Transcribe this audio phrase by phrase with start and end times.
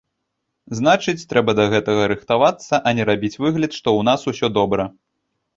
[0.79, 4.91] Значыць, трэба да гэтага рыхтавацца, а не рабіць выгляд, што ў нас усё добра.